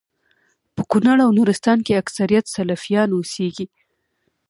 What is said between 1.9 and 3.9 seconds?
اکثريت سلفيان اوسيږي